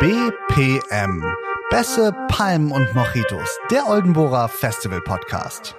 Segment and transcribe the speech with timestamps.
[0.00, 1.22] BPM.
[1.68, 3.58] Bässe, Palmen und Mojitos.
[3.70, 5.76] Der Oldenburger Festival Podcast.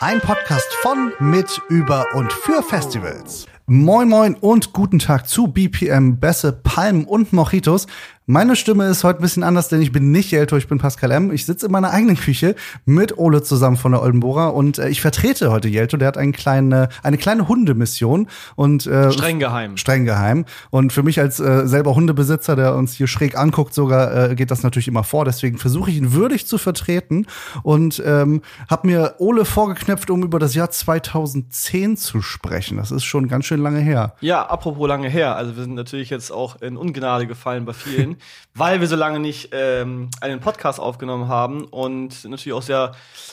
[0.00, 3.46] Ein Podcast von, mit, über und für Festivals.
[3.66, 7.86] Moin Moin und guten Tag zu BPM, Bässe, Palmen und Mojitos.
[8.26, 11.10] Meine Stimme ist heute ein bisschen anders, denn ich bin nicht Jelto, ich bin Pascal
[11.10, 11.30] M.
[11.30, 12.54] Ich sitze in meiner eigenen Küche
[12.86, 15.98] mit Ole zusammen von der Oldenburger und äh, ich vertrete heute Jelto.
[15.98, 19.76] Der hat eine kleine, eine kleine Hundemission und äh, streng geheim.
[19.76, 20.46] Streng geheim.
[20.70, 24.50] Und für mich als äh, selber Hundebesitzer, der uns hier schräg anguckt, sogar äh, geht
[24.50, 25.26] das natürlich immer vor.
[25.26, 27.26] Deswegen versuche ich ihn würdig zu vertreten
[27.62, 32.78] und ähm, habe mir Ole vorgeknöpft, um über das Jahr 2010 zu sprechen.
[32.78, 34.14] Das ist schon ganz schön lange her.
[34.22, 35.36] Ja, apropos lange her.
[35.36, 38.13] Also wir sind natürlich jetzt auch in Ungnade gefallen bei vielen
[38.54, 42.92] weil wir so lange nicht ähm, einen Podcast aufgenommen haben und natürlich auch sehr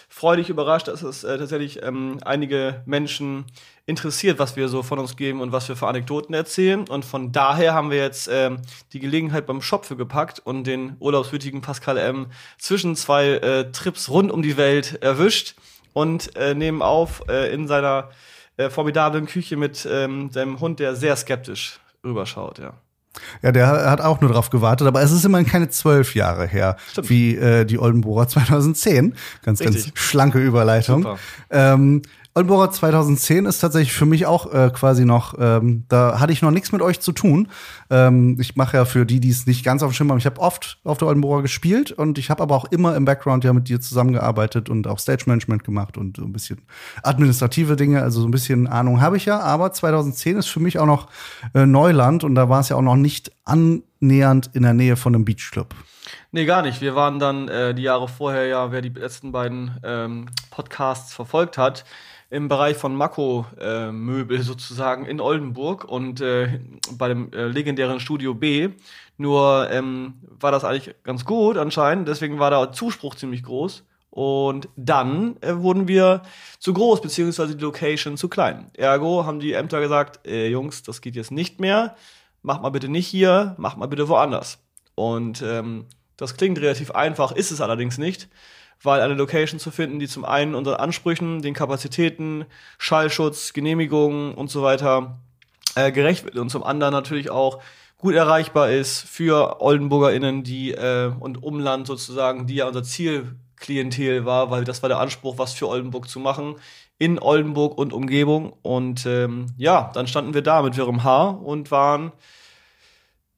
[0.10, 3.46] freudig überrascht, dass es äh, tatsächlich ähm, einige Menschen
[3.86, 6.88] interessiert, was wir so von uns geben und was wir für Anekdoten erzählen.
[6.88, 8.60] Und von daher haben wir jetzt ähm,
[8.94, 12.28] die Gelegenheit beim Schopfe gepackt und den urlaubswütigen Pascal M.
[12.58, 15.56] zwischen zwei äh, Trips rund um die Welt erwischt
[15.94, 18.10] und äh, nehmen auf äh, in seiner
[18.58, 22.74] äh, formidablen Küche mit ähm, seinem Hund, der sehr skeptisch rüberschaut, ja.
[23.42, 26.78] Ja, der hat auch nur drauf gewartet, aber es ist immerhin keine zwölf Jahre her,
[26.92, 27.10] Stimmt.
[27.10, 29.16] wie äh, die Oldenburger 2010.
[29.44, 29.86] Ganz, Richtig.
[29.86, 31.06] ganz schlanke Überleitung.
[31.50, 32.02] Ähm,
[32.34, 36.52] Oldenburger 2010 ist tatsächlich für mich auch äh, quasi noch, ähm, da hatte ich noch
[36.52, 37.50] nichts mit euch zu tun.
[37.92, 40.26] Ähm, ich mache ja für die, die es nicht ganz auf dem Schirm haben, ich
[40.26, 43.52] habe oft auf der Oldenburger gespielt und ich habe aber auch immer im Background ja
[43.52, 46.62] mit dir zusammengearbeitet und auch Stage Management gemacht und so ein bisschen
[47.04, 49.42] administrative Dinge, also so ein bisschen Ahnung habe ich ja.
[49.42, 51.08] Aber 2010 ist für mich auch noch
[51.54, 55.14] äh, Neuland und da war es ja auch noch nicht annähernd in der Nähe von
[55.14, 55.76] einem Beachclub.
[56.32, 56.80] Nee, gar nicht.
[56.80, 61.58] Wir waren dann äh, die Jahre vorher ja, wer die letzten beiden ähm, Podcasts verfolgt
[61.58, 61.84] hat,
[62.30, 66.60] im Bereich von Mako-Möbel äh, sozusagen in Oldenburg und äh,
[66.98, 67.46] bei dem äh,
[67.82, 68.70] legendären Studio B.
[69.18, 73.84] Nur ähm, war das eigentlich ganz gut anscheinend, deswegen war der Zuspruch ziemlich groß.
[74.10, 76.24] Und dann äh, wurden wir
[76.60, 78.70] zu groß, beziehungsweise die Location zu klein.
[78.76, 81.96] Ergo haben die Ämter gesagt, äh, Jungs, das geht jetzt nicht mehr.
[82.42, 84.60] Macht mal bitte nicht hier, macht mal bitte woanders.
[84.96, 85.86] Und ähm,
[86.18, 88.28] das klingt relativ einfach, ist es allerdings nicht
[88.84, 92.46] weil eine Location zu finden, die zum einen unseren Ansprüchen, den Kapazitäten,
[92.80, 95.20] Schallschutz, Genehmigungen und so weiter
[95.76, 97.62] äh, gerecht wird und zum anderen natürlich auch
[97.98, 104.50] gut erreichbar ist für OldenburgerInnen, die äh, und Umland sozusagen, die ja unser Zielklientel war,
[104.50, 106.56] weil das war der Anspruch, was für Oldenburg zu machen
[106.98, 108.54] in Oldenburg und Umgebung.
[108.62, 112.12] Und ähm, ja, dann standen wir da mit wirrem Haar und waren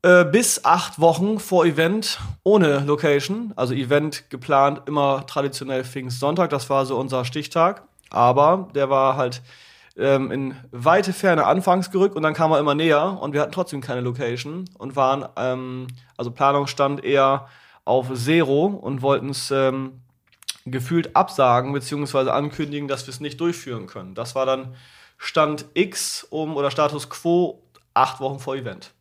[0.02, 3.54] äh, bis acht Wochen vor Event ohne Location.
[3.56, 7.84] Also Event geplant immer traditionell Pfingstsonntag, das war so unser Stichtag.
[8.10, 9.42] Aber der war halt
[9.98, 13.52] ähm, in weite Ferne anfangs gerückt und dann kam er immer näher und wir hatten
[13.52, 15.88] trotzdem keine Location und waren, ähm,
[16.18, 17.48] also Planung stand eher
[17.86, 20.02] auf Zero und wollten es ähm,
[20.66, 24.16] gefühlt absagen beziehungsweise ankündigen, dass wir es nicht durchführen können.
[24.16, 24.76] Das war dann
[25.18, 27.62] Stand X um oder Status Quo
[27.94, 28.92] acht Wochen vor Event.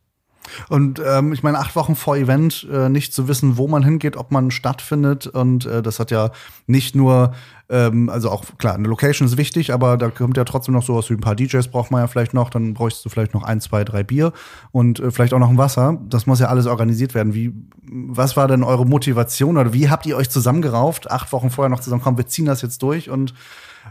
[0.69, 4.17] Und ähm, ich meine, acht Wochen vor Event äh, nicht zu wissen, wo man hingeht,
[4.17, 5.27] ob man stattfindet.
[5.27, 6.31] Und äh, das hat ja
[6.67, 7.33] nicht nur,
[7.69, 11.09] ähm, also auch klar, eine Location ist wichtig, aber da kommt ja trotzdem noch sowas
[11.09, 12.49] wie ein paar DJs braucht man ja vielleicht noch.
[12.49, 14.33] Dann bräuchst du vielleicht noch ein, zwei, drei Bier
[14.71, 15.97] und äh, vielleicht auch noch ein Wasser.
[16.09, 17.33] Das muss ja alles organisiert werden.
[17.33, 21.09] Wie, was war denn eure Motivation oder wie habt ihr euch zusammengerauft?
[21.11, 23.33] Acht Wochen vorher noch zusammen, komm, wir ziehen das jetzt durch und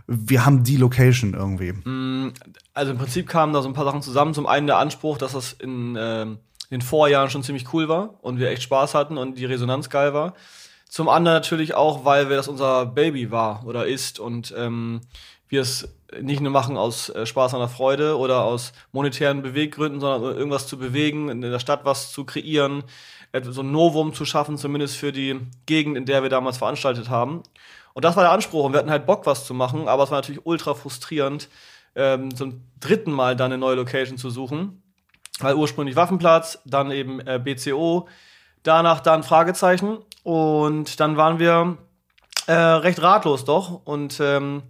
[0.06, 1.72] wir haben die Location irgendwie.
[1.72, 2.32] Mm,
[2.75, 4.34] also im Prinzip kamen da so ein paar Sachen zusammen.
[4.34, 6.26] Zum einen der Anspruch, dass das in, äh,
[6.70, 10.14] den Vorjahren schon ziemlich cool war und wir echt Spaß hatten und die Resonanz geil
[10.14, 10.34] war.
[10.88, 15.00] Zum anderen natürlich auch, weil wir das unser Baby war oder ist und ähm,
[15.48, 15.88] wir es
[16.20, 20.67] nicht nur machen aus äh, Spaß an der Freude oder aus monetären Beweggründen, sondern irgendwas
[20.67, 22.84] zu bewegen, in der Stadt was zu kreieren,
[23.43, 27.43] so ein Novum zu schaffen, zumindest für die Gegend, in der wir damals veranstaltet haben.
[27.94, 28.65] Und das war der Anspruch.
[28.65, 31.49] Und wir hatten halt Bock, was zu machen, aber es war natürlich ultra frustrierend,
[31.94, 34.83] ähm, zum dritten Mal dann eine neue Location zu suchen.
[35.41, 38.09] Weil ursprünglich Waffenplatz, dann eben äh, BCO,
[38.62, 39.99] danach dann Fragezeichen.
[40.23, 41.79] Und dann waren wir
[42.47, 43.83] äh, recht ratlos doch.
[43.85, 44.62] Und ähm,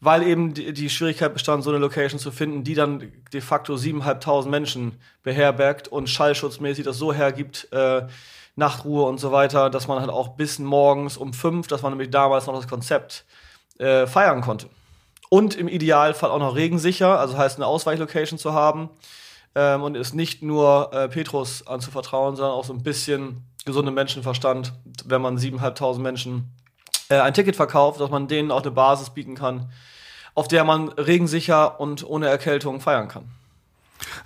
[0.00, 4.48] weil eben die, Schwierigkeit bestand, so eine Location zu finden, die dann de facto 7.500
[4.48, 4.92] Menschen
[5.24, 8.02] beherbergt und schallschutzmäßig das so hergibt, äh,
[8.58, 12.10] Nachtruhe und so weiter, dass man halt auch bis morgens um fünf, das war nämlich
[12.10, 13.24] damals noch das Konzept,
[13.78, 14.68] äh, feiern konnte.
[15.30, 18.90] Und im Idealfall auch noch regensicher, also heißt eine Ausweichlocation zu haben.
[19.54, 24.72] ähm, und ist nicht nur äh, Petrus anzuvertrauen, sondern auch so ein bisschen gesundem Menschenverstand,
[25.04, 26.52] wenn man 7.500 Menschen
[27.08, 29.70] äh, ein Ticket verkauft, dass man denen auch eine Basis bieten kann,
[30.34, 33.30] auf der man regensicher und ohne Erkältung feiern kann.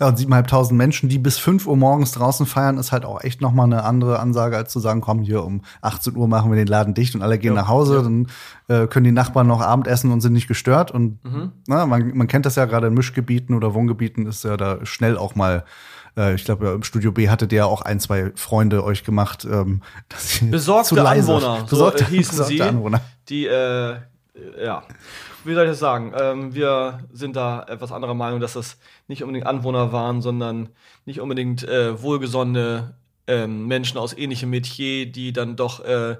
[0.00, 3.40] Ja, und 7.500 Menschen, die bis 5 Uhr morgens draußen feiern, ist halt auch echt
[3.40, 6.66] nochmal eine andere Ansage, als zu sagen, komm, hier um 18 Uhr machen wir den
[6.66, 7.96] Laden dicht und alle gehen ja, nach Hause.
[7.96, 8.02] Ja.
[8.02, 8.26] Dann
[8.68, 10.90] äh, können die Nachbarn noch Abendessen und sind nicht gestört.
[10.90, 11.52] Und mhm.
[11.66, 15.16] na, man, man kennt das ja gerade in Mischgebieten oder Wohngebieten, ist ja da schnell
[15.16, 15.64] auch mal
[16.16, 19.46] äh, ich glaube, im Studio B hattet ihr ja auch ein, zwei Freunde euch gemacht,
[19.50, 23.00] ähm, dass sie besorgte zu leise, Anwohner, besorgte, so, äh, hießen besorgte sie, Anwohner.
[23.28, 23.96] die äh,
[24.58, 24.82] ja,
[25.44, 26.12] wie soll ich das sagen?
[26.18, 30.70] Ähm, wir sind da etwas anderer Meinung, dass das nicht unbedingt Anwohner waren, sondern
[31.04, 32.94] nicht unbedingt äh, wohlgesonnene
[33.26, 36.16] äh, Menschen aus ähnlichem Metier, die dann doch äh,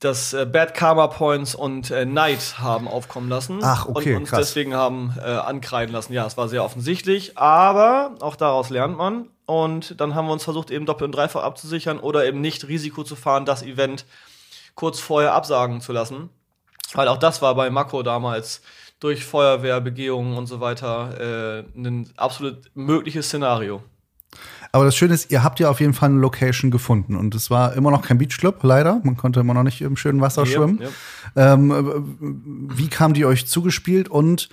[0.00, 3.60] das äh, Bad Karma Points und äh, Neid haben aufkommen lassen.
[3.62, 4.14] Ach, okay.
[4.14, 4.40] Und uns krass.
[4.40, 6.12] deswegen haben äh, ankreiden lassen.
[6.12, 9.28] Ja, es war sehr offensichtlich, aber auch daraus lernt man.
[9.46, 13.04] Und dann haben wir uns versucht, eben doppelt und dreifach abzusichern oder eben nicht Risiko
[13.04, 14.04] zu fahren, das Event
[14.74, 16.30] kurz vorher absagen zu lassen.
[16.94, 18.62] Weil auch das war bei Mako damals
[19.00, 23.82] durch Feuerwehrbegehungen und so weiter äh, ein absolut mögliches Szenario.
[24.72, 27.50] Aber das Schöne ist, ihr habt ja auf jeden Fall eine Location gefunden und es
[27.50, 29.00] war immer noch kein Beachclub, leider.
[29.04, 30.82] Man konnte immer noch nicht im schönen Wasser ja, schwimmen.
[31.34, 31.54] Ja.
[31.54, 34.48] Ähm, wie kam die euch zugespielt und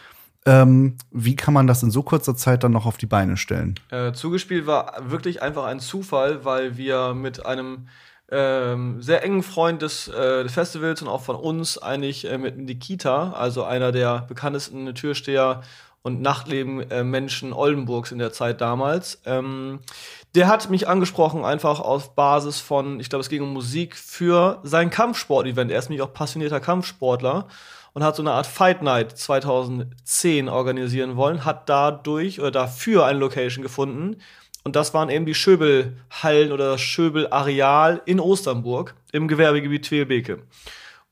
[0.45, 3.75] ähm, wie kann man das in so kurzer Zeit dann noch auf die Beine stellen?
[3.89, 7.87] Äh, zugespielt war wirklich einfach ein Zufall, weil wir mit einem
[8.33, 12.57] ähm, sehr engen Freund des, äh, des, Festivals und auch von uns eigentlich äh, mit
[12.57, 15.61] Nikita, also einer der bekanntesten Türsteher
[16.01, 19.21] und Nachtleben-Menschen äh, Oldenburgs in der Zeit damals.
[19.25, 19.79] Ähm,
[20.35, 24.59] der hat mich angesprochen, einfach auf Basis von, ich glaube, es ging um Musik für
[24.63, 25.71] sein Kampfsport-Event.
[25.71, 27.47] Er ist nämlich auch passionierter Kampfsportler
[27.93, 33.19] und hat so eine Art Fight Night 2010 organisieren wollen, hat dadurch oder dafür eine
[33.19, 34.17] Location gefunden,
[34.63, 40.43] und das waren eben die Schöbelhallen oder das Schöbelareal in Osternburg im Gewerbegebiet Tweelbeke.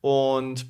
[0.01, 0.65] Und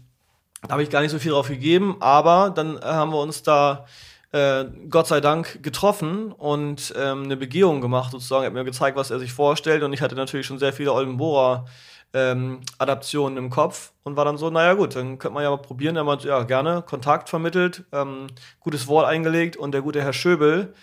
[0.63, 3.86] da habe ich gar nicht so viel drauf gegeben, aber dann haben wir uns da
[4.31, 8.44] äh, Gott sei Dank getroffen und ähm, eine Begehung gemacht sozusagen.
[8.44, 10.94] Er hat mir gezeigt, was er sich vorstellt und ich hatte natürlich schon sehr viele
[10.94, 11.66] Oldenbohrer
[12.13, 15.57] ähm, Adaptionen im Kopf und war dann so, naja gut, dann könnte man ja mal
[15.57, 15.95] probieren.
[15.95, 18.27] Er meinte, ja, gerne, Kontakt vermittelt, ähm,
[18.60, 20.74] gutes Wort eingelegt und der gute Herr Schöbel,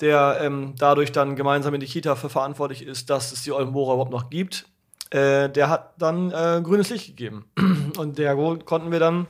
[0.00, 3.94] der ähm, dadurch dann gemeinsam in die Kita für verantwortlich ist, dass es die Oldenburger
[3.94, 4.66] überhaupt noch gibt.
[5.10, 7.44] Äh, der hat dann äh, grünes Licht gegeben.
[7.98, 8.34] Und der
[8.64, 9.26] konnten wir dann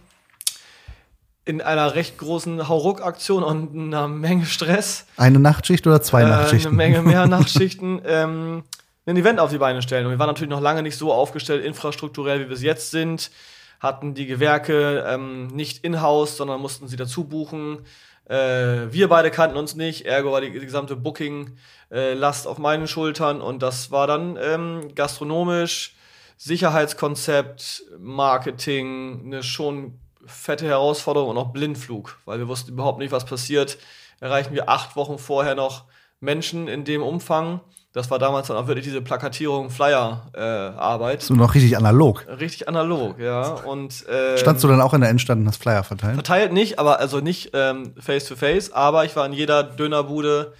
[1.44, 5.06] in einer recht großen Hauruck-Aktion und einer Menge Stress.
[5.16, 6.72] Eine Nachtschicht oder zwei äh, Nachtschichten?
[6.72, 8.02] Eine Menge mehr Nachtschichten.
[8.04, 8.64] ähm,
[9.06, 10.06] ein Event auf die Beine stellen.
[10.06, 13.30] Und wir waren natürlich noch lange nicht so aufgestellt, infrastrukturell, wie wir es jetzt sind.
[13.78, 17.78] Hatten die Gewerke ähm, nicht in-house, sondern mussten sie dazu buchen.
[18.28, 23.40] Äh, wir beide kannten uns nicht, ergo war die, gesamte Booking-Last äh, auf meinen Schultern.
[23.40, 25.94] Und das war dann ähm, gastronomisch,
[26.36, 33.24] Sicherheitskonzept, Marketing, eine schon fette Herausforderung und auch Blindflug, weil wir wussten überhaupt nicht, was
[33.24, 33.78] passiert.
[34.20, 35.84] Erreichen wir acht Wochen vorher noch
[36.20, 37.60] Menschen in dem Umfang
[37.96, 41.22] das war damals dann auch wirklich diese Plakatierung, Flyer-Arbeit.
[41.22, 42.26] Äh, so noch richtig analog.
[42.28, 43.54] Richtig analog, ja.
[43.54, 46.12] Und, ähm, Standst du dann auch in der Endstand und hast Flyer verteilt?
[46.12, 50.52] Verteilt nicht, aber also nicht ähm, face to face, aber ich war in jeder Dönerbude,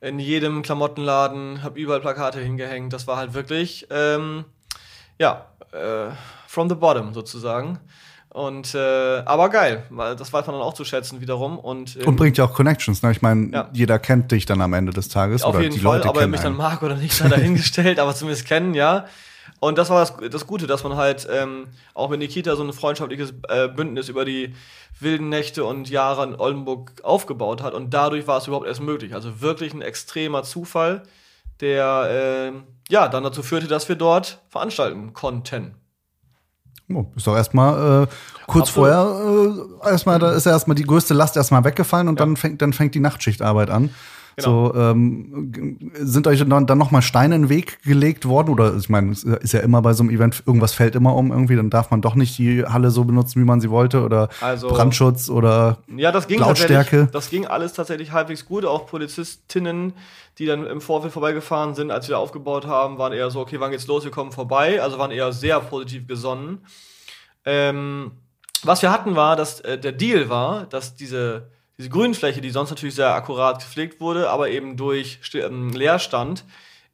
[0.00, 2.92] in jedem Klamottenladen, habe überall Plakate hingehängt.
[2.92, 4.44] Das war halt wirklich, ähm,
[5.20, 6.10] ja, äh,
[6.48, 7.78] from the bottom sozusagen.
[8.34, 11.56] Und äh, aber geil, weil das weiß man dann auch zu schätzen wiederum.
[11.56, 13.12] Und, ähm, und bringt ja auch Connections, ne?
[13.12, 13.70] Ich meine, ja.
[13.72, 15.44] jeder kennt dich dann am Ende des Tages.
[15.44, 17.98] Auf oder jeden die Fall, Leute ob er mich dann mag oder nicht, sei dahingestellt,
[18.00, 19.06] aber zumindest kennen, ja.
[19.60, 22.72] Und das war das, das Gute, dass man halt ähm, auch mit Nikita so ein
[22.72, 24.52] freundschaftliches äh, Bündnis über die
[24.98, 27.72] wilden Nächte und Jahre in Oldenburg aufgebaut hat.
[27.72, 29.14] Und dadurch war es überhaupt erst möglich.
[29.14, 31.04] Also wirklich ein extremer Zufall,
[31.60, 35.76] der äh, ja dann dazu führte, dass wir dort veranstalten konnten.
[36.92, 38.06] Oh, ist doch erstmal äh,
[38.46, 38.90] kurz Absolut.
[38.90, 42.26] vorher, äh, erstmal, da ist ja erstmal die größte Last erstmal weggefallen und ja.
[42.26, 43.90] dann fängt, dann fängt die Nachtschichtarbeit an.
[44.36, 44.72] Genau.
[44.72, 48.50] So, ähm, sind euch dann, dann nochmal Steine in den Weg gelegt worden?
[48.50, 51.30] Oder ich meine, es ist ja immer bei so einem Event, irgendwas fällt immer um
[51.30, 54.28] irgendwie, dann darf man doch nicht die Halle so benutzen, wie man sie wollte, oder
[54.40, 57.08] also, Brandschutz oder ja, das ging Lautstärke.
[57.12, 58.64] Das ging alles tatsächlich halbwegs gut.
[58.64, 59.92] Auch Polizistinnen,
[60.38, 63.70] die dann im Vorfeld vorbeigefahren sind, als wir aufgebaut haben, waren eher so, okay, wann
[63.70, 64.82] geht's los, wir kommen vorbei.
[64.82, 66.58] Also waren eher sehr positiv gesonnen.
[67.44, 68.12] Ähm,
[68.64, 72.70] was wir hatten war, dass äh, der Deal war, dass diese diese Grünfläche, die sonst
[72.70, 76.44] natürlich sehr akkurat gepflegt wurde, aber eben durch ähm, Leerstand,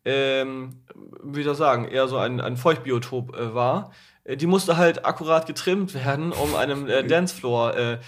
[0.04, 0.82] ähm,
[1.22, 3.92] wie soll ich sagen, eher so ein, ein Feuchtbiotop äh, war,
[4.24, 7.98] äh, die musste halt akkurat getrimmt werden, um einem äh, Dancefloor äh,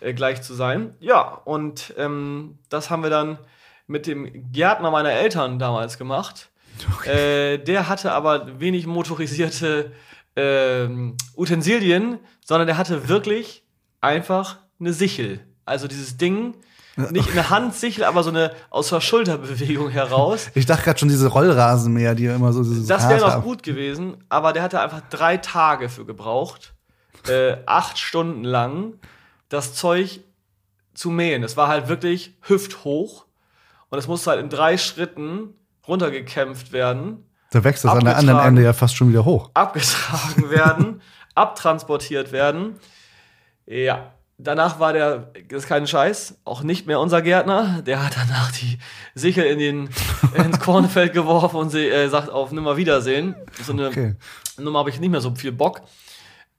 [0.00, 0.94] äh, gleich zu sein.
[1.00, 3.38] Ja, und ähm, das haben wir dann
[3.86, 6.48] mit dem Gärtner meiner Eltern damals gemacht.
[6.98, 7.58] Okay.
[7.58, 9.92] Der hatte aber wenig motorisierte
[10.34, 10.88] äh,
[11.36, 13.64] Utensilien, sondern der hatte wirklich
[14.00, 15.46] einfach eine Sichel.
[15.72, 16.54] Also dieses Ding,
[16.96, 20.50] nicht eine Handsichel, aber so eine aus der Schulterbewegung heraus.
[20.54, 22.62] Ich dachte gerade schon diese Rollrasenmäher, die immer so.
[22.62, 26.74] Das wäre noch gut gewesen, aber der hatte einfach drei Tage für gebraucht,
[27.26, 28.98] äh, acht Stunden lang
[29.48, 30.20] das Zeug
[30.92, 31.42] zu mähen.
[31.42, 33.24] Es war halt wirklich hüfthoch
[33.88, 35.54] und es musste halt in drei Schritten
[35.88, 37.24] runtergekämpft werden.
[37.50, 39.50] Da wächst das an der anderen Ende ja fast schon wieder hoch.
[39.54, 41.00] Abgetragen werden,
[41.34, 42.76] abtransportiert werden.
[43.64, 44.12] Ja,
[44.42, 47.82] Danach war der, das ist kein Scheiß, auch nicht mehr unser Gärtner.
[47.86, 48.78] Der hat danach die
[49.14, 49.90] Sichel in den,
[50.34, 53.36] ins Kornfeld geworfen und sie, äh, sagt auf Nimmer Wiedersehen.
[53.62, 54.16] So eine okay.
[54.58, 55.82] Nummer habe ich nicht mehr so viel Bock.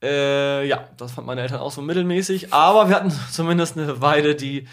[0.02, 2.52] Äh, ja, das fand meine Eltern auch so mittelmäßig.
[2.52, 4.66] Aber wir hatten zumindest eine Weide, die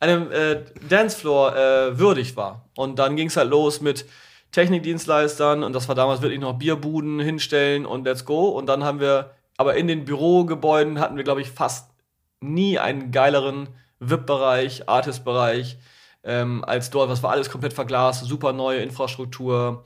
[0.00, 2.68] einem äh, Dancefloor äh, würdig war.
[2.76, 4.06] Und dann ging es halt los mit
[4.52, 8.48] Technikdienstleistern und das war damals wirklich noch Bierbuden hinstellen und let's go.
[8.48, 11.90] Und dann haben wir, aber in den Bürogebäuden hatten wir, glaube ich, fast
[12.40, 13.68] nie einen geileren
[14.00, 15.78] VIP-Bereich, Artist-Bereich
[16.24, 17.10] ähm, als dort.
[17.10, 19.84] Was war alles komplett verglast, super neue Infrastruktur.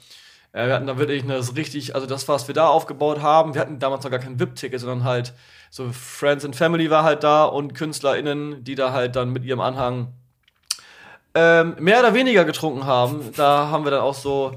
[0.53, 3.61] Äh, wir hatten da wirklich eine richtig, also das, was wir da aufgebaut haben, wir
[3.61, 5.33] hatten damals noch gar kein VIP-Ticket, sondern halt
[5.71, 9.61] so Friends and Family war halt da und KünstlerInnen, die da halt dann mit ihrem
[9.61, 10.09] Anhang
[11.35, 13.31] ähm, mehr oder weniger getrunken haben.
[13.37, 14.53] Da haben wir dann auch so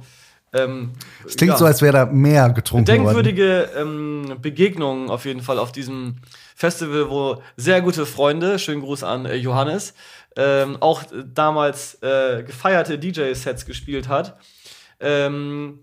[0.56, 0.92] ähm,
[1.25, 5.60] es klingt ja, so, als wäre da mehr getrunken denkwürdige ähm, Begegnungen auf jeden Fall
[5.60, 6.18] auf diesem
[6.56, 9.94] Festival, wo sehr gute Freunde, schönen Gruß an äh, Johannes,
[10.38, 14.38] ähm, auch damals äh, gefeierte DJ-Sets gespielt hat.
[15.00, 15.82] Ähm,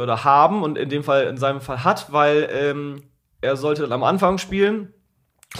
[0.00, 3.02] oder haben und in dem Fall, in seinem Fall hat, weil ähm,
[3.40, 4.92] er sollte dann am Anfang spielen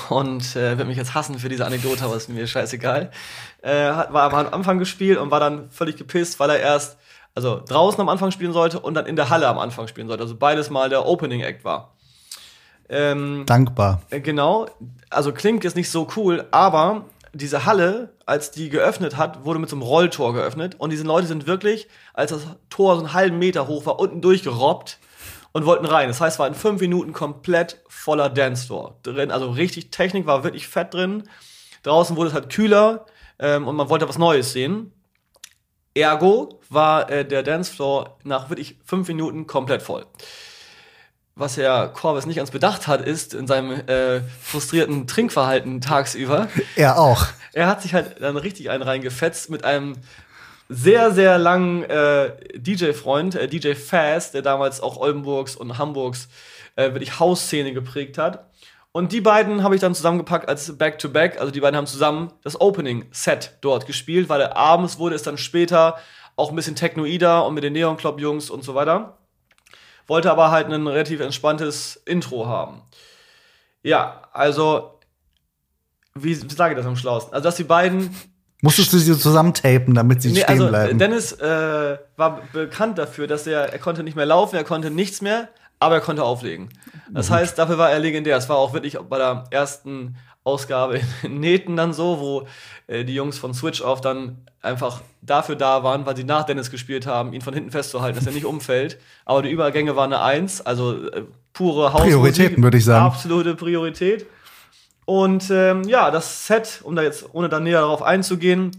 [0.08, 3.10] und äh, wird mich jetzt hassen für diese Anekdote, aber ist mir scheißegal.
[3.62, 6.98] Äh, hat, war am Anfang gespielt und war dann völlig gepisst, weil er erst
[7.34, 10.22] also draußen am Anfang spielen sollte und dann in der Halle am Anfang spielen sollte.
[10.22, 11.94] Also beides mal der Opening Act war.
[12.92, 14.02] Ähm, Dankbar.
[14.10, 14.66] Äh, genau.
[15.10, 19.70] Also klingt jetzt nicht so cool, aber diese Halle, als die geöffnet hat, wurde mit
[19.70, 23.38] so einem Rolltor geöffnet und diese Leute sind wirklich, als das Tor so einen halben
[23.38, 24.98] Meter hoch war, unten durchgerobbt
[25.52, 26.08] und wollten rein.
[26.08, 29.30] Das heißt, es war in fünf Minuten komplett voller Dance-Floor drin.
[29.30, 31.24] Also richtig Technik war wirklich fett drin.
[31.82, 33.06] Draußen wurde es halt kühler
[33.38, 34.92] ähm, und man wollte was Neues sehen.
[35.94, 40.06] Ergo war äh, der Dancefloor nach wirklich fünf Minuten komplett voll.
[41.34, 46.48] Was Herr Corbis nicht ganz bedacht hat, ist in seinem äh, frustrierten Trinkverhalten tagsüber.
[46.76, 47.26] Er auch.
[47.54, 49.94] Er hat sich halt dann richtig einen reingefetzt mit einem
[50.68, 56.28] sehr, sehr langen äh, DJ-Freund, äh, DJ Fast, der damals auch Oldenburgs und Hamburgs
[56.76, 58.46] äh, wirklich Hausszene geprägt hat.
[58.92, 61.36] Und die beiden habe ich dann zusammengepackt als Back-to-Back.
[61.36, 61.38] -Back.
[61.38, 65.96] Also die beiden haben zusammen das Opening-Set dort gespielt, weil abends wurde es dann später
[66.36, 69.16] auch ein bisschen technoider und mit den Neon Club Jungs und so weiter.
[70.06, 72.82] Wollte aber halt ein relativ entspanntes Intro haben.
[73.82, 74.98] Ja, also,
[76.14, 77.34] wie, sage ich das am schlausten?
[77.34, 78.14] Also, dass die beiden
[78.64, 80.96] Musstest du sie zusammentapen, damit sie nee, stehen also, bleiben?
[80.96, 85.20] Dennis äh, war bekannt dafür, dass er, er konnte nicht mehr laufen, er konnte nichts
[85.20, 85.48] mehr,
[85.80, 86.68] aber er konnte auflegen.
[87.10, 87.34] Das mhm.
[87.34, 88.36] heißt, dafür war er legendär.
[88.36, 92.46] Es war auch wirklich bei der ersten Ausgabe in Nähten dann so, wo
[92.86, 96.70] äh, die Jungs von Switch Off dann einfach dafür da waren, weil sie nach Dennis
[96.70, 98.98] gespielt haben, ihn von hinten festzuhalten, dass er nicht umfällt.
[99.24, 101.22] Aber die Übergänge waren eine Eins, also äh,
[101.52, 103.04] pure Haus Prioritäten, würde ich sagen.
[103.04, 104.26] Absolute Priorität.
[105.04, 108.72] Und ähm, ja, das Set, um da jetzt ohne dann näher darauf einzugehen,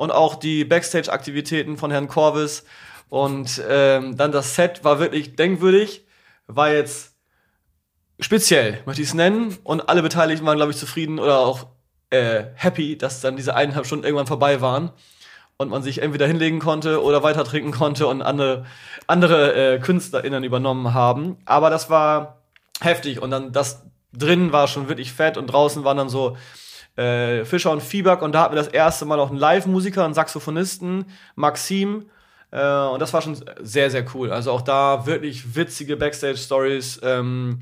[0.00, 2.64] und auch die Backstage-Aktivitäten von Herrn Corvis
[3.10, 6.06] und ähm, dann das Set war wirklich denkwürdig,
[6.46, 7.09] war jetzt
[8.20, 9.56] speziell, möchte ich es nennen.
[9.64, 11.66] Und alle Beteiligten waren, glaube ich, zufrieden oder auch
[12.10, 14.90] äh, happy, dass dann diese eineinhalb Stunden irgendwann vorbei waren
[15.56, 18.64] und man sich entweder hinlegen konnte oder weiter trinken konnte und andere,
[19.06, 21.36] andere äh, KünstlerInnen übernommen haben.
[21.44, 22.38] Aber das war
[22.80, 26.36] heftig und dann das drin war schon wirklich fett und draußen waren dann so
[26.96, 30.14] äh, Fischer und Fieberg und da hatten wir das erste Mal auch einen Live-Musiker, einen
[30.14, 31.04] Saxophonisten,
[31.36, 32.10] Maxim.
[32.50, 34.32] Äh, und das war schon sehr, sehr cool.
[34.32, 37.00] Also auch da wirklich witzige Backstage-Stories.
[37.02, 37.60] Ähm,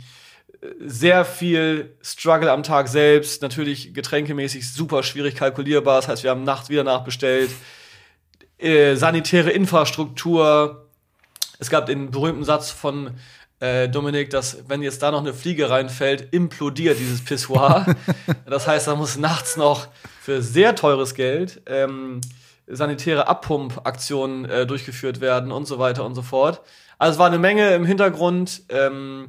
[0.81, 5.97] sehr viel Struggle am Tag selbst, natürlich getränkemäßig super schwierig kalkulierbar.
[5.97, 7.50] Das heißt, wir haben nachts wieder nachbestellt.
[8.59, 10.88] Äh, sanitäre Infrastruktur.
[11.61, 13.15] Es gab den berühmten Satz von
[13.61, 17.87] äh, Dominik, dass wenn jetzt da noch eine Fliege reinfällt, implodiert dieses Pissoir.
[18.47, 19.87] das heißt, da muss nachts noch
[20.21, 22.21] für sehr teures Geld ähm,
[22.67, 26.61] sanitäre Abpumpaktionen äh, durchgeführt werden und so weiter und so fort.
[26.99, 28.62] Also es war eine Menge im Hintergrund.
[28.69, 29.29] Ähm,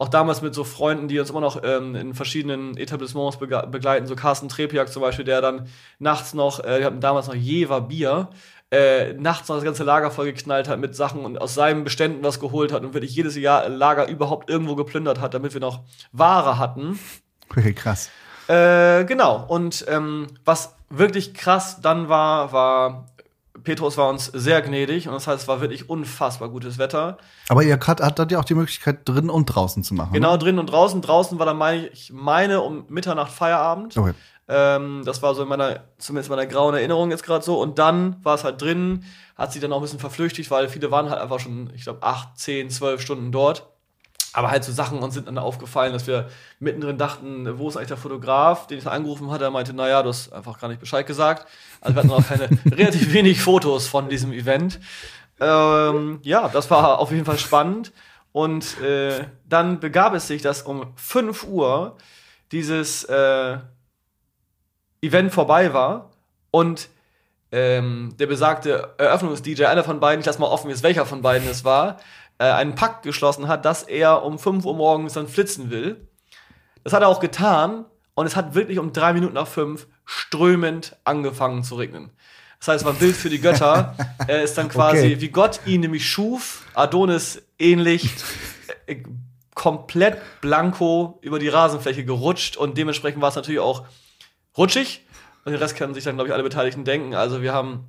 [0.00, 4.06] auch damals mit so Freunden, die uns immer noch ähm, in verschiedenen Etablissements bege begleiten,
[4.06, 7.82] so Carsten Trepiak zum Beispiel, der dann nachts noch, äh, wir hatten damals noch Jever
[7.82, 8.30] Bier,
[8.70, 12.40] äh, nachts noch das ganze Lager vollgeknallt hat mit Sachen und aus seinen Beständen was
[12.40, 15.80] geholt hat und wirklich jedes Jahr Lager überhaupt irgendwo geplündert hat, damit wir noch
[16.12, 16.98] Ware hatten.
[17.74, 18.08] Krass.
[18.48, 19.44] Äh, genau.
[19.48, 23.06] Und ähm, was wirklich krass dann war, war
[23.62, 27.18] Petrus war uns sehr gnädig und das heißt, es war wirklich unfassbar gutes Wetter.
[27.48, 30.12] Aber ihr hattet ja auch die Möglichkeit, drin und draußen zu machen.
[30.12, 31.02] Genau, drin und draußen.
[31.02, 33.96] Draußen war dann, meine ich, meine um Mitternacht Feierabend.
[33.96, 34.14] Okay.
[34.48, 37.60] Ähm, das war so in meiner, zumindest in meiner grauen Erinnerung jetzt gerade so.
[37.60, 39.04] Und dann war es halt drin,
[39.36, 42.02] hat sich dann auch ein bisschen verflüchtigt, weil viele waren halt einfach schon, ich glaube,
[42.02, 43.68] acht, zehn, zwölf Stunden dort.
[44.32, 46.28] Aber halt so Sachen uns sind dann aufgefallen, dass wir
[46.60, 49.44] mittendrin dachten, wo ist eigentlich der Fotograf, den ich angerufen hatte.
[49.44, 51.46] Er meinte, naja, du hast einfach gar nicht Bescheid gesagt.
[51.80, 54.78] Also wir hatten auch keine, relativ wenig Fotos von diesem Event.
[55.40, 57.92] Ähm, ja, das war auf jeden Fall spannend.
[58.32, 61.96] Und äh, dann begab es sich, dass um 5 Uhr
[62.52, 63.58] dieses äh,
[65.02, 66.10] Event vorbei war
[66.50, 66.88] und
[67.52, 71.48] ähm, der besagte Eröffnungs-DJ, einer von beiden, ich lasse mal offen, es welcher von beiden
[71.48, 71.96] es war,
[72.40, 76.08] äh, einen Pakt geschlossen hat, dass er um 5 Uhr morgens dann flitzen will.
[76.82, 80.96] Das hat er auch getan und es hat wirklich um drei Minuten nach fünf strömend
[81.04, 82.10] angefangen zu regnen.
[82.58, 83.94] Das heißt, es war Bild für die Götter.
[84.26, 85.20] er ist dann quasi, okay.
[85.20, 88.10] wie Gott ihn nämlich schuf, Adonis ähnlich,
[88.86, 89.02] äh,
[89.54, 93.84] komplett blanko über die Rasenfläche gerutscht und dementsprechend war es natürlich auch
[94.56, 95.04] rutschig.
[95.44, 97.14] Und den Rest können sich dann, glaube ich, alle Beteiligten denken.
[97.14, 97.84] Also wir haben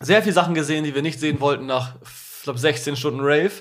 [0.00, 3.52] sehr viele Sachen gesehen, die wir nicht sehen wollten nach, ich glaube, 16 Stunden Rave.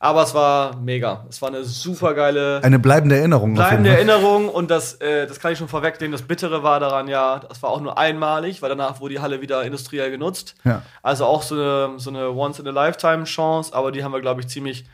[0.00, 1.26] Aber es war mega.
[1.28, 2.60] Es war eine super geile.
[2.62, 3.54] Eine bleibende Erinnerung.
[3.54, 6.12] Bleibende Erinnerung und das, äh, das kann ich schon vorwegnehmen.
[6.12, 9.40] Das Bittere war daran ja, das war auch nur einmalig, weil danach wurde die Halle
[9.40, 10.54] wieder industriell genutzt.
[10.64, 10.82] Ja.
[11.02, 14.86] Also auch so eine, so eine Once-in-a-Lifetime-Chance, aber die haben wir, glaube ich, ziemlich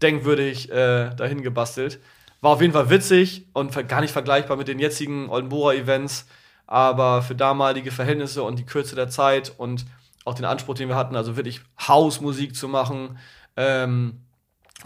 [0.00, 1.98] denkwürdig äh, dahin gebastelt.
[2.40, 6.26] War auf jeden Fall witzig und gar nicht vergleichbar mit den jetzigen Oldenburger-Events,
[6.68, 9.86] aber für damalige Verhältnisse und die Kürze der Zeit und
[10.24, 13.18] auch den Anspruch, den wir hatten, also wirklich Hausmusik zu machen,
[13.56, 14.20] ähm,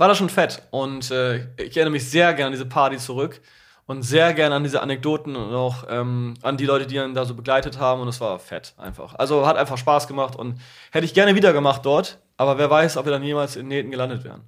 [0.00, 0.62] war das schon fett.
[0.70, 3.40] Und äh, ich erinnere mich sehr gerne an diese Party zurück
[3.86, 7.24] und sehr gerne an diese Anekdoten und auch ähm, an die Leute, die ihn da
[7.24, 8.00] so begleitet haben.
[8.00, 9.14] Und es war fett einfach.
[9.16, 10.60] Also hat einfach Spaß gemacht und
[10.90, 12.18] hätte ich gerne wieder gemacht dort.
[12.36, 14.40] Aber wer weiß, ob wir dann jemals in Nähten gelandet wären.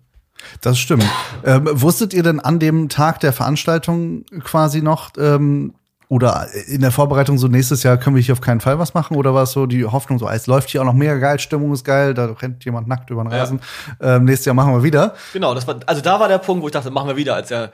[0.60, 1.04] Das stimmt.
[1.44, 5.74] ähm, wusstet ihr denn an dem Tag der Veranstaltung quasi noch, ähm,
[6.12, 9.16] oder in der Vorbereitung so nächstes Jahr können wir hier auf keinen Fall was machen?
[9.16, 11.72] Oder war es so die Hoffnung, so es läuft hier auch noch mega geil, Stimmung
[11.72, 13.62] ist geil, da rennt jemand nackt über den Rasen.
[13.98, 14.16] Ja.
[14.16, 15.14] Ähm, nächstes Jahr machen wir wieder.
[15.32, 17.50] Genau, das war, also da war der Punkt, wo ich dachte, machen wir wieder, als
[17.50, 17.72] er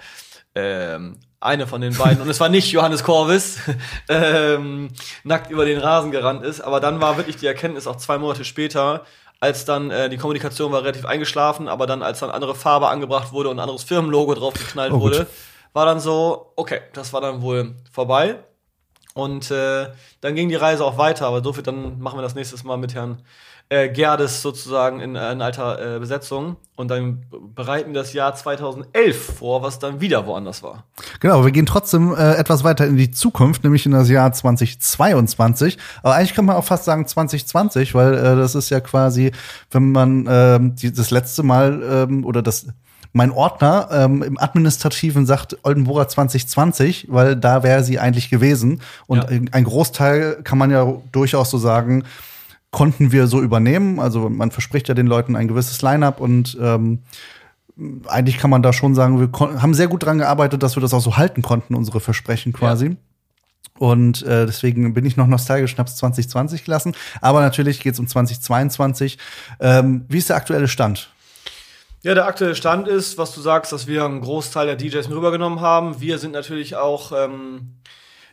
[0.54, 3.58] ähm, eine von den beiden, und es war nicht Johannes Corvis,
[4.08, 4.90] ähm,
[5.24, 6.60] nackt über den Rasen gerannt ist.
[6.60, 9.02] Aber dann war wirklich die Erkenntnis auch zwei Monate später,
[9.40, 13.32] als dann äh, die Kommunikation war relativ eingeschlafen, aber dann als dann andere Farbe angebracht
[13.32, 15.26] wurde und ein anderes Firmenlogo drauf geknallt oh, wurde,
[15.78, 18.40] war dann so, okay, das war dann wohl vorbei.
[19.14, 19.86] Und äh,
[20.20, 22.78] dann ging die Reise auch weiter, aber so viel, dann machen wir das nächstes Mal
[22.78, 23.22] mit Herrn
[23.68, 26.56] äh, Gerdes sozusagen in, äh, in alter äh, Besetzung.
[26.74, 30.82] Und dann bereiten wir das Jahr 2011 vor, was dann wieder woanders war.
[31.20, 35.78] Genau, wir gehen trotzdem äh, etwas weiter in die Zukunft, nämlich in das Jahr 2022.
[36.02, 39.30] Aber eigentlich kann man auch fast sagen 2020, weil äh, das ist ja quasi,
[39.70, 42.66] wenn man äh, die, das letzte Mal ähm, oder das
[43.18, 48.80] mein Ordner ähm, im Administrativen sagt Oldenburger 2020, weil da wäre sie eigentlich gewesen.
[49.08, 49.40] Und ja.
[49.50, 52.04] ein Großteil kann man ja durchaus so sagen,
[52.70, 53.98] konnten wir so übernehmen.
[53.98, 57.00] Also man verspricht ja den Leuten ein gewisses Line-up und ähm,
[58.06, 60.94] eigentlich kann man da schon sagen, wir haben sehr gut dran gearbeitet, dass wir das
[60.94, 62.86] auch so halten konnten, unsere Versprechen quasi.
[62.86, 62.96] Ja.
[63.80, 66.94] Und äh, deswegen bin ich noch nostalgisch und habe 2020 gelassen.
[67.20, 69.18] Aber natürlich geht es um 2022.
[69.58, 71.10] Ähm, wie ist der aktuelle Stand?
[72.02, 75.16] Ja, der aktuelle Stand ist, was du sagst, dass wir einen Großteil der DJs mit
[75.16, 76.00] rübergenommen haben.
[76.00, 77.74] Wir sind natürlich auch, ähm,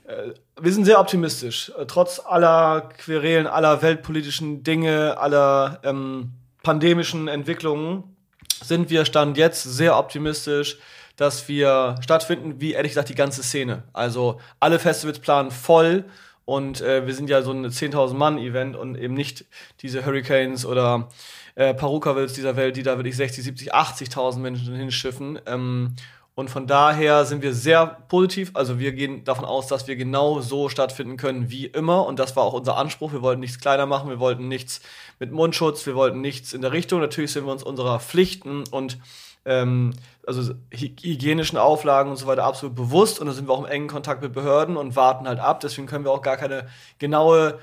[0.04, 1.72] äh, wir sind sehr optimistisch.
[1.76, 8.16] Äh, trotz aller Querelen, aller weltpolitischen Dinge, aller ähm, pandemischen Entwicklungen
[8.64, 10.78] sind wir Stand jetzt sehr optimistisch,
[11.16, 13.82] dass wir stattfinden, wie ehrlich gesagt die ganze Szene.
[13.94, 16.06] Also alle Festivals planen voll
[16.46, 19.46] und äh, wir sind ja so ein 10.000 Mann Event und eben nicht
[19.82, 21.10] diese Hurricanes oder
[21.56, 25.40] äh, Parukavils dieser Welt, die da wirklich 60, 70, 80.000 Menschen hinschiffen.
[25.46, 25.96] Ähm,
[26.36, 28.52] und von daher sind wir sehr positiv.
[28.56, 32.06] Also wir gehen davon aus, dass wir genau so stattfinden können wie immer.
[32.06, 33.14] Und das war auch unser Anspruch.
[33.14, 34.10] Wir wollten nichts kleiner machen.
[34.10, 34.82] Wir wollten nichts
[35.18, 35.86] mit Mundschutz.
[35.86, 37.00] Wir wollten nichts in der Richtung.
[37.00, 38.98] Natürlich sind wir uns unserer Pflichten und
[39.46, 39.94] ähm,
[40.28, 43.22] also hygienischen Auflagen und so weiter absolut bewusst.
[43.22, 45.62] Und da sind wir auch im engen Kontakt mit Behörden und warten halt ab.
[45.62, 46.68] Deswegen können wir auch gar keine
[47.00, 47.60] genaue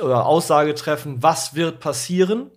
[0.00, 2.50] Aussage treffen, was wird passieren.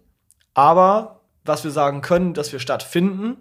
[0.54, 3.38] Aber was wir sagen können, dass wir stattfinden.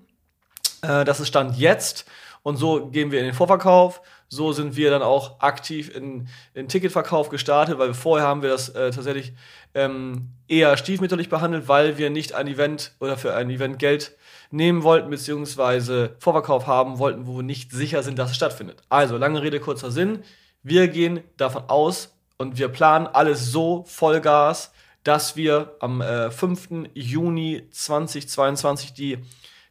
[0.83, 2.05] Äh, das ist Stand jetzt.
[2.43, 4.01] Und so gehen wir in den Vorverkauf.
[4.29, 8.71] So sind wir dann auch aktiv in, in Ticketverkauf gestartet, weil vorher haben wir das
[8.71, 9.35] äh, tatsächlich
[9.75, 14.17] ähm, eher stiefmütterlich behandelt, weil wir nicht ein Event oder für ein Event Geld
[14.51, 18.83] nehmen wollten, beziehungsweise Vorverkauf haben wollten, wo wir nicht sicher sind, dass es stattfindet.
[18.89, 20.25] Also, lange Rede, kurzer Sinn.
[20.63, 24.73] Wir gehen davon aus und wir planen alles so Vollgas,
[25.05, 26.91] dass wir am äh, 5.
[26.95, 29.19] Juni 2022 die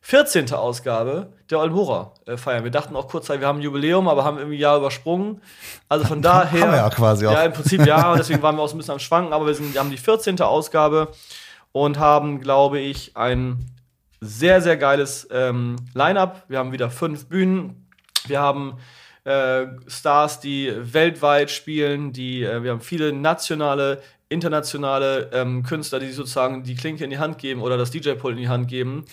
[0.01, 0.51] 14.
[0.53, 2.63] Ausgabe der Olmora äh, feiern.
[2.63, 5.41] Wir dachten auch kurzzeitig, wir haben ein Jubiläum, aber haben irgendwie ein Jahr übersprungen.
[5.87, 6.61] Also von daher.
[6.61, 7.33] Haben wir ja quasi auch.
[7.33, 9.45] Ja, im Prinzip ja, und deswegen waren wir auch so ein bisschen am Schwanken, aber
[9.45, 10.41] wir, sind, wir haben die 14.
[10.41, 11.09] Ausgabe
[11.71, 13.65] und haben, glaube ich, ein
[14.19, 16.45] sehr, sehr geiles ähm, Line-Up.
[16.47, 17.87] Wir haben wieder fünf Bühnen.
[18.27, 18.77] Wir haben
[19.23, 26.11] äh, Stars, die weltweit spielen, die, äh, wir haben viele nationale, internationale ähm, Künstler, die
[26.11, 29.05] sozusagen die Klinke in die Hand geben oder das DJ-Pult in die Hand geben.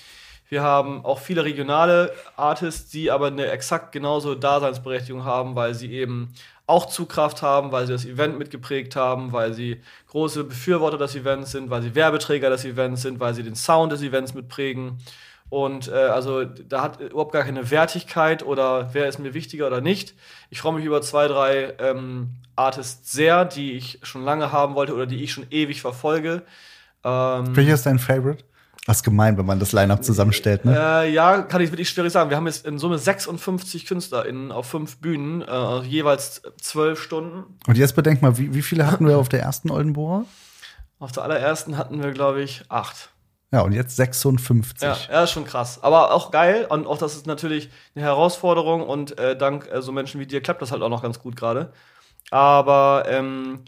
[0.48, 5.92] Wir haben auch viele regionale Artists, die aber eine exakt genauso Daseinsberechtigung haben, weil sie
[5.92, 6.32] eben
[6.66, 11.50] auch Zugkraft haben, weil sie das Event mitgeprägt haben, weil sie große Befürworter des Events
[11.50, 14.98] sind, weil sie Werbeträger des Events sind, weil sie den Sound des Events mitprägen.
[15.50, 19.80] Und äh, also da hat überhaupt gar keine Wertigkeit oder wer ist mir wichtiger oder
[19.80, 20.14] nicht.
[20.50, 24.94] Ich freue mich über zwei, drei ähm, Artists sehr, die ich schon lange haben wollte
[24.94, 26.42] oder die ich schon ewig verfolge.
[27.04, 28.44] Ähm, Welcher ist dein Favorite?
[28.86, 30.74] Was gemein, wenn man das Line-Up zusammenstellt, ne?
[30.74, 32.30] Äh, ja, kann ich wirklich schwierig sagen.
[32.30, 37.58] Wir haben jetzt in Summe 56 KünstlerInnen auf fünf Bühnen, äh, jeweils zwölf Stunden.
[37.66, 40.24] Und jetzt bedenk mal, wie, wie viele hatten wir auf der ersten Oldenbohrer?
[41.00, 43.10] Auf der allerersten hatten wir, glaube ich, acht.
[43.50, 44.82] Ja, und jetzt 56.
[44.82, 45.82] Ja, ja, ist schon krass.
[45.82, 46.66] Aber auch geil.
[46.68, 48.82] Und auch das ist natürlich eine Herausforderung.
[48.82, 51.34] Und äh, dank äh, so Menschen wie dir klappt das halt auch noch ganz gut
[51.34, 51.72] gerade.
[52.30, 53.64] Aber ähm,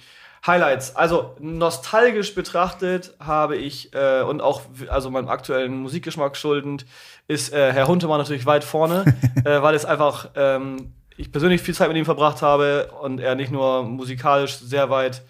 [0.47, 0.97] Highlights.
[0.97, 6.87] Also nostalgisch betrachtet habe ich äh, und auch also meinem aktuellen Musikgeschmack schuldend
[7.29, 9.05] ist äh, Herr Huntemann natürlich weit vorne,
[9.45, 13.35] äh, weil es einfach ähm, ich persönlich viel Zeit mit ihm verbracht habe und er
[13.35, 15.23] nicht nur musikalisch sehr weit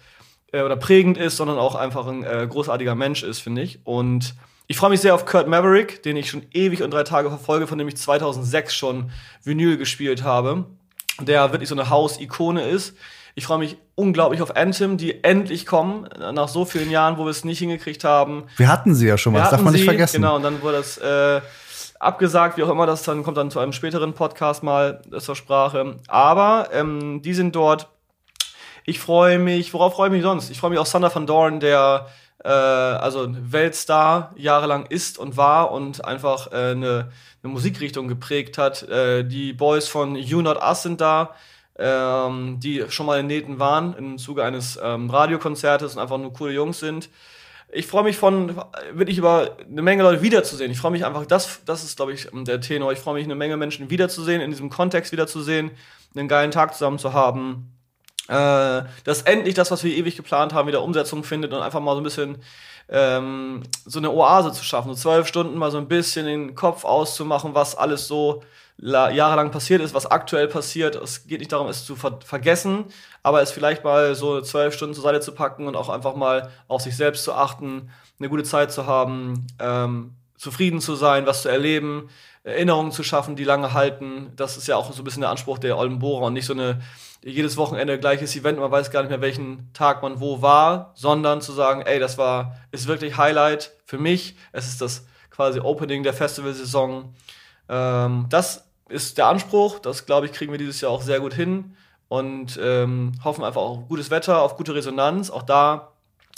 [0.51, 3.79] äh, oder prägend ist, sondern auch einfach ein äh, großartiger Mensch ist, finde ich.
[3.83, 4.35] Und
[4.67, 7.67] ich freue mich sehr auf Kurt Maverick, den ich schon ewig und drei Tage verfolge,
[7.67, 9.11] von dem ich 2006 schon
[9.43, 10.65] Vinyl gespielt habe,
[11.19, 12.95] der wirklich so eine Haus-Ikone ist
[13.35, 17.29] ich freue mich unglaublich auf Anthem, die endlich kommen, nach so vielen Jahren, wo wir
[17.29, 18.43] es nicht hingekriegt haben.
[18.57, 20.17] Wir hatten sie ja schon mal, das darf man nicht vergessen.
[20.17, 21.41] Genau, und dann wurde das äh,
[21.99, 25.97] abgesagt, wie auch immer das dann kommt dann zu einem späteren Podcast mal zur Sprache.
[26.07, 27.87] Aber ähm, die sind dort.
[28.85, 30.49] Ich freue mich, worauf freue ich mich sonst?
[30.49, 32.07] Ich freue mich auf Sander van Dorn, der
[32.43, 37.11] äh, also Weltstar jahrelang ist und war und einfach äh, eine,
[37.43, 38.83] eine Musikrichtung geprägt hat.
[38.83, 41.35] Äh, die Boys von You Not Us sind da
[41.81, 46.33] ähm, die schon mal in Nähten waren im Zuge eines ähm, Radiokonzertes und einfach nur
[46.33, 47.09] coole Jungs sind.
[47.73, 50.71] Ich freue mich von wirklich über eine Menge Leute wiederzusehen.
[50.71, 52.91] Ich freue mich einfach, das, das ist, glaube ich, der Tenor.
[52.91, 55.71] Ich freue mich, eine Menge Menschen wiederzusehen, in diesem Kontext wiederzusehen,
[56.13, 57.71] einen geilen Tag zusammen zu haben.
[58.31, 61.95] Äh, dass endlich das, was wir ewig geplant haben, wieder Umsetzung findet und einfach mal
[61.95, 62.37] so ein bisschen
[62.87, 64.87] ähm, so eine Oase zu schaffen.
[64.93, 68.41] So zwölf Stunden mal so ein bisschen den Kopf auszumachen, was alles so
[68.77, 70.95] jahrelang passiert ist, was aktuell passiert.
[70.95, 72.85] Es geht nicht darum, es zu ver vergessen,
[73.21, 76.49] aber es vielleicht mal so zwölf Stunden zur Seite zu packen und auch einfach mal
[76.69, 81.41] auf sich selbst zu achten, eine gute Zeit zu haben, ähm, zufrieden zu sein, was
[81.41, 82.09] zu erleben,
[82.43, 84.31] Erinnerungen zu schaffen, die lange halten.
[84.35, 86.81] Das ist ja auch so ein bisschen der Anspruch der Oldenbohrer und nicht so eine
[87.23, 91.41] jedes Wochenende gleiches Event, man weiß gar nicht mehr, welchen Tag man wo war, sondern
[91.41, 94.35] zu sagen, ey, das war, ist wirklich Highlight für mich.
[94.51, 97.13] Es ist das quasi Opening der Festivalsaison.
[97.69, 99.79] Ähm, das ist der Anspruch.
[99.79, 101.75] Das, glaube ich, kriegen wir dieses Jahr auch sehr gut hin
[102.07, 105.29] und ähm, hoffen einfach auf gutes Wetter, auf gute Resonanz.
[105.29, 105.91] Auch da,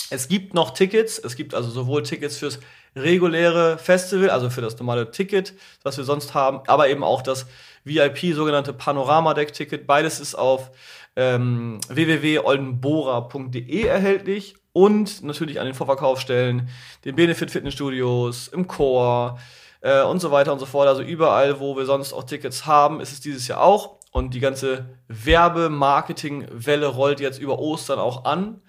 [0.10, 1.18] es gibt noch Tickets.
[1.18, 2.60] Es gibt also sowohl Tickets fürs
[2.96, 5.54] reguläre Festival, also für das normale Ticket,
[5.84, 7.46] was wir sonst haben, aber eben auch das
[7.84, 9.88] VIP, sogenannte Panorama-Deck-Ticket.
[9.88, 10.72] Beides ist auf
[11.16, 16.70] ähm, www.oldenbora.de erhältlich und natürlich an den Vorverkaufsstellen,
[17.06, 19.38] den Benefit Fitnessstudios, im Chor,
[19.84, 20.88] äh, und so weiter und so fort.
[20.88, 23.98] Also überall, wo wir sonst auch Tickets haben, ist es dieses Jahr auch.
[24.12, 28.62] Und die ganze Werbemarketing-Welle rollt jetzt über Ostern auch an.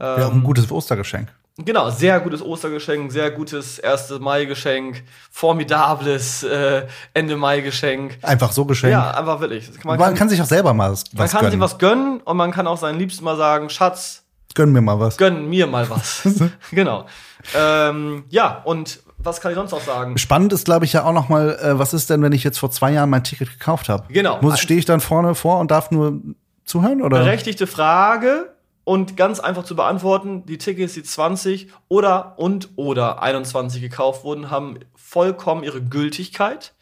[0.00, 1.32] Ähm, ja, ein gutes Ostergeschenk.
[1.56, 4.18] Genau, sehr gutes Ostergeschenk, sehr gutes 1.
[4.18, 8.18] Mai-Geschenk, formidables äh, Ende Mai-Geschenk.
[8.22, 8.90] Einfach so Geschenk.
[8.90, 9.70] Ja, einfach wirklich.
[9.84, 11.18] Man, man kann, kann, sich auch selber mal was, gönnen.
[11.18, 14.72] Man kann sich was gönnen und man kann auch seinen Liebsten mal sagen, Schatz, gönn
[14.72, 15.16] mir mal was.
[15.16, 16.28] Gönn mir mal was.
[16.72, 17.06] genau.
[17.54, 20.18] Ähm, ja, und was kann ich sonst noch sagen?
[20.18, 22.58] Spannend ist, glaube ich, ja auch noch mal, äh, was ist denn, wenn ich jetzt
[22.58, 24.12] vor zwei Jahren mein Ticket gekauft habe?
[24.12, 24.40] Genau.
[24.42, 26.20] Muss stehe ich dann vorne vor und darf nur
[26.64, 27.18] zuhören oder?
[27.18, 28.53] Berechtigte Frage
[28.84, 30.46] und ganz einfach zu beantworten.
[30.46, 36.74] Die Tickets, die 20 oder und oder 21 gekauft wurden, haben vollkommen ihre Gültigkeit.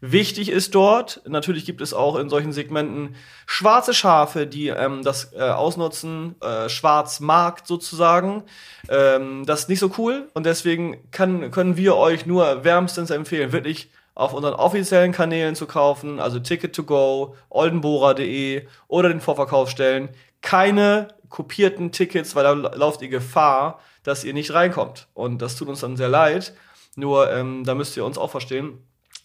[0.00, 1.22] wichtig ist dort.
[1.26, 3.16] Natürlich gibt es auch in solchen Segmenten
[3.46, 8.44] schwarze Schafe, die ähm, das äh, ausnutzen, äh, Schwarzmarkt sozusagen.
[8.88, 13.50] Ähm, das ist nicht so cool und deswegen kann, können wir euch nur wärmstens empfehlen,
[13.50, 20.08] wirklich auf unseren offiziellen Kanälen zu kaufen, also Ticket to Go, oldenbohrer.de oder den Vorverkaufsstellen.
[20.42, 25.08] Keine kopierten Tickets, weil da lauft ihr Gefahr, dass ihr nicht reinkommt.
[25.14, 26.54] Und das tut uns dann sehr leid.
[26.96, 28.78] Nur, ähm, da müsst ihr uns auch verstehen,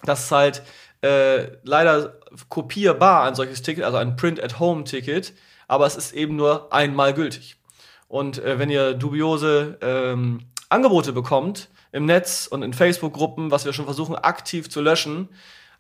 [0.04, 0.64] dass es halt
[1.02, 5.34] äh, leider kopierbar ein solches Ticket, also ein Print-at-Home-Ticket,
[5.68, 7.58] aber es ist eben nur einmal gültig.
[8.08, 13.74] Und äh, wenn ihr dubiose ähm, Angebote bekommt im Netz und in Facebook-Gruppen, was wir
[13.74, 15.30] schon versuchen aktiv zu löschen,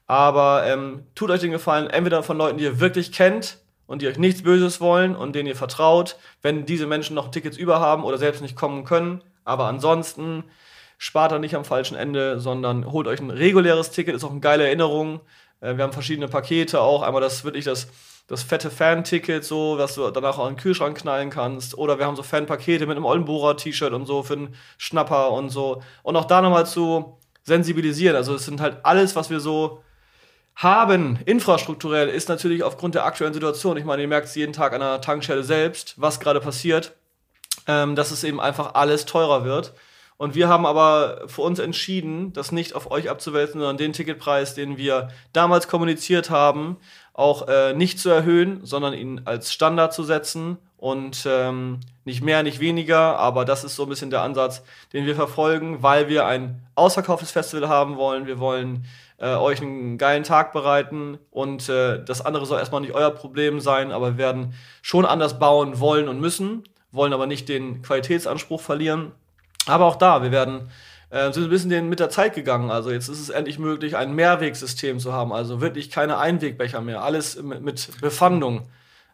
[0.07, 4.07] aber ähm, tut euch den Gefallen, entweder von Leuten, die ihr wirklich kennt und die
[4.07, 8.03] euch nichts Böses wollen und denen ihr vertraut, wenn diese Menschen noch Tickets über haben
[8.03, 9.23] oder selbst nicht kommen können.
[9.45, 10.43] Aber ansonsten
[10.97, 14.39] spart er nicht am falschen Ende, sondern holt euch ein reguläres Ticket, ist auch eine
[14.39, 15.19] geile Erinnerung.
[15.59, 17.01] Äh, wir haben verschiedene Pakete auch.
[17.01, 17.87] Einmal das wirklich das,
[18.27, 21.77] das fette Fan-Ticket, so, was du danach auch in den Kühlschrank knallen kannst.
[21.77, 25.81] Oder wir haben so Fan-Pakete mit einem Oldenburger-T-Shirt und so für einen Schnapper und so.
[26.03, 28.15] Und auch da nochmal zu sensibilisieren.
[28.15, 29.83] Also es sind halt alles, was wir so
[30.55, 34.73] haben, infrastrukturell, ist natürlich aufgrund der aktuellen Situation, ich meine, ihr merkt es jeden Tag
[34.73, 36.93] an der Tankstelle selbst, was gerade passiert,
[37.67, 39.73] ähm, dass es eben einfach alles teurer wird.
[40.17, 44.53] Und wir haben aber für uns entschieden, das nicht auf euch abzuwälzen, sondern den Ticketpreis,
[44.53, 46.77] den wir damals kommuniziert haben,
[47.13, 52.43] auch äh, nicht zu erhöhen, sondern ihn als Standard zu setzen und ähm, nicht mehr,
[52.43, 53.17] nicht weniger.
[53.17, 54.63] Aber das ist so ein bisschen der Ansatz,
[54.93, 58.27] den wir verfolgen, weil wir ein ausverkauftes Festival haben wollen.
[58.27, 58.85] Wir wollen
[59.17, 63.59] äh, euch einen geilen Tag bereiten und äh, das andere soll erstmal nicht euer Problem
[63.59, 68.61] sein, aber wir werden schon anders bauen wollen und müssen, wollen aber nicht den Qualitätsanspruch
[68.61, 69.11] verlieren.
[69.65, 70.69] Aber auch da, wir werden
[71.13, 72.71] äh, sind ein bisschen den, mit der Zeit gegangen.
[72.71, 75.31] Also jetzt ist es endlich möglich, ein Mehrwegsystem zu haben.
[75.31, 77.03] Also wirklich keine Einwegbecher mehr.
[77.03, 78.67] Alles mit, mit Befandung.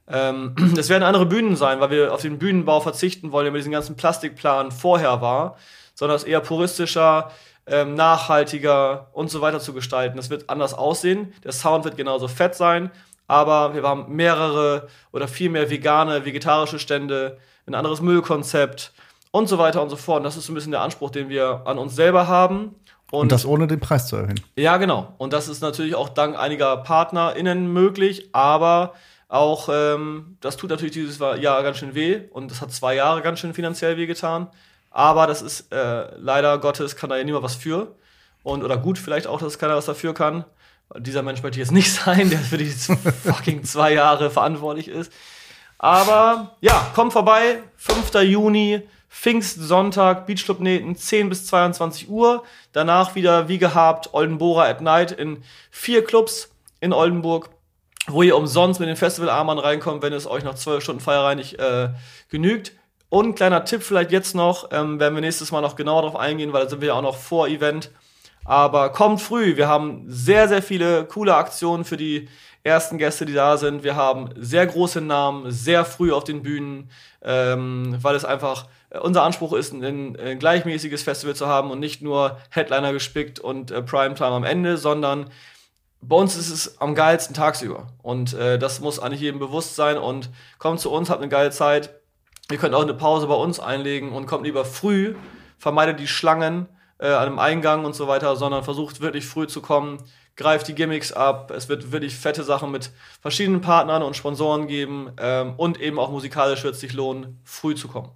[0.07, 3.59] Ähm, das werden andere Bühnen sein, weil wir auf den Bühnenbau verzichten wollen, der mit
[3.59, 5.57] diesem ganzen Plastikplan vorher war,
[5.93, 7.31] sondern es eher puristischer,
[7.69, 10.17] ähm, nachhaltiger und so weiter zu gestalten.
[10.17, 11.33] Das wird anders aussehen.
[11.43, 12.91] Der Sound wird genauso fett sein,
[13.27, 18.91] aber wir haben mehrere oder viel mehr vegane, vegetarische Stände, ein anderes Müllkonzept
[19.31, 20.17] und so weiter und so fort.
[20.17, 22.75] Und das ist so ein bisschen der Anspruch, den wir an uns selber haben.
[23.11, 24.39] Und, und, das ohne den Preis zu erhöhen.
[24.55, 25.13] Ja, genau.
[25.17, 28.93] Und das ist natürlich auch dank einiger PartnerInnen möglich, aber
[29.27, 33.21] auch, ähm, das tut natürlich dieses Jahr ganz schön weh und das hat zwei Jahre
[33.21, 34.47] ganz schön finanziell wehgetan.
[34.91, 37.95] Aber das ist äh, leider Gottes, kann da ja niemand was für.
[38.43, 40.45] Und, oder gut, vielleicht auch, dass keiner was dafür kann.
[40.97, 45.11] Dieser Mensch möchte ich jetzt nicht sein, der für die fucking zwei Jahre verantwortlich ist.
[45.77, 48.13] Aber ja, kommt vorbei, 5.
[48.23, 52.43] Juni, Pfingstsonntag, Beachclub Nähten, 10 bis 22 Uhr.
[52.73, 57.49] Danach wieder, wie gehabt, Oldenbora at Night in vier Clubs in Oldenburg,
[58.07, 61.59] wo ihr umsonst mit den Festivalarmband reinkommt, wenn es euch nach zwölf Stunden Feierei nicht
[61.59, 61.89] äh,
[62.29, 62.73] genügt.
[63.09, 66.53] Und kleiner Tipp vielleicht jetzt noch, ähm, werden wir nächstes Mal noch genauer darauf eingehen,
[66.53, 67.91] weil da sind wir ja auch noch vor Event.
[68.45, 72.29] Aber kommt früh, wir haben sehr, sehr viele coole Aktionen für die
[72.63, 73.83] ersten Gäste, die da sind.
[73.83, 76.89] Wir haben sehr große Namen, sehr früh auf den Bühnen,
[77.21, 81.79] ähm, weil es einfach äh, unser Anspruch ist, ein, ein, gleichmäßiges Festival zu haben und
[81.79, 85.29] nicht nur Headliner gespickt und äh, Primetime am Ende, sondern
[86.01, 87.87] bei uns ist es am geilsten tagsüber.
[88.01, 89.97] Und äh, das muss eigentlich jedem bewusst sein.
[89.97, 91.98] Und kommt zu uns, habt eine geile Zeit.
[92.51, 95.13] Ihr könnt auch eine Pause bei uns einlegen und kommt lieber früh,
[95.59, 99.61] vermeidet die Schlangen äh, an einem Eingang und so weiter, sondern versucht wirklich früh zu
[99.61, 99.99] kommen,
[100.35, 101.51] greift die Gimmicks ab.
[101.51, 106.09] Es wird wirklich fette Sachen mit verschiedenen Partnern und Sponsoren geben ähm, und eben auch
[106.09, 108.09] musikalisch wird es sich lohnen, früh zu kommen.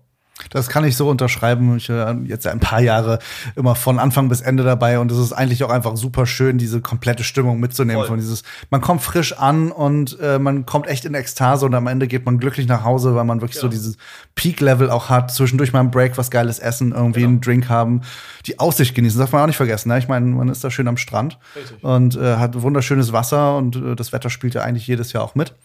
[0.50, 1.78] Das kann ich so unterschreiben.
[1.78, 3.20] Ich äh, jetzt ein paar Jahre
[3.56, 6.82] immer von Anfang bis Ende dabei und es ist eigentlich auch einfach super schön, diese
[6.82, 8.08] komplette Stimmung mitzunehmen Voll.
[8.08, 8.44] von dieses.
[8.70, 12.26] Man kommt frisch an und äh, man kommt echt in Ekstase und am Ende geht
[12.26, 13.72] man glücklich nach Hause, weil man wirklich genau.
[13.72, 13.98] so dieses
[14.36, 15.32] Peak-Level auch hat.
[15.32, 17.32] Zwischendurch mal ein Break, was geiles Essen, irgendwie genau.
[17.32, 18.02] einen Drink haben,
[18.46, 19.20] die Aussicht genießen.
[19.20, 19.90] Das darf man auch nicht vergessen.
[19.90, 20.00] Ne?
[20.00, 21.84] Ich meine, man ist da schön am Strand Richtig.
[21.84, 25.36] und äh, hat wunderschönes Wasser und äh, das Wetter spielt ja eigentlich jedes Jahr auch
[25.36, 25.56] mit.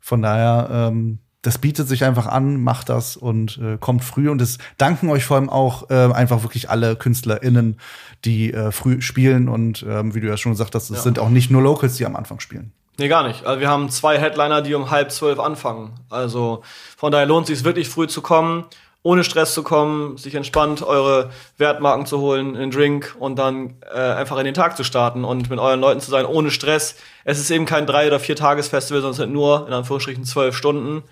[0.00, 4.28] Von daher ähm, das bietet sich einfach an, macht das und äh, kommt früh.
[4.28, 7.78] Und es danken euch vor allem auch äh, einfach wirklich alle KünstlerInnen,
[8.24, 9.48] die äh, früh spielen.
[9.48, 11.02] Und ähm, wie du ja schon gesagt hast, es ja.
[11.02, 12.72] sind auch nicht nur Locals, die am Anfang spielen.
[12.98, 13.46] Nee, gar nicht.
[13.46, 15.92] Also wir haben zwei Headliner, die um halb zwölf anfangen.
[16.10, 16.62] Also
[16.96, 18.64] von daher lohnt es sich wirklich früh zu kommen,
[19.02, 24.00] ohne Stress zu kommen, sich entspannt eure Wertmarken zu holen, einen Drink und dann äh,
[24.00, 26.96] einfach in den Tag zu starten und mit euren Leuten zu sein, ohne Stress.
[27.24, 30.56] Es ist eben kein drei- oder vier Tagesfestival, sondern es sind nur in Anführungsstrichen zwölf
[30.56, 31.04] Stunden.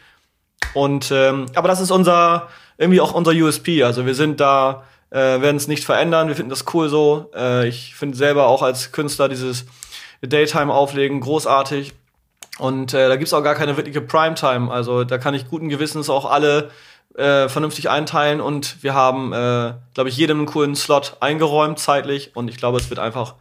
[0.73, 2.49] Und ähm, aber das ist unser
[2.79, 3.85] irgendwie auch unser USP.
[3.85, 6.29] Also wir sind da, äh, werden es nicht verändern.
[6.29, 7.31] Wir finden das cool so.
[7.35, 9.67] Äh, ich finde selber auch als Künstler dieses
[10.23, 11.93] Daytime auflegen, großartig.
[12.59, 14.71] Und äh, da gibt's auch gar keine wirkliche Primetime.
[14.71, 16.71] Also da kann ich guten Gewissens auch alle
[17.17, 22.33] äh, vernünftig einteilen und wir haben, äh, glaube ich, jedem einen coolen Slot eingeräumt zeitlich
[22.35, 23.35] und ich glaube, es wird einfach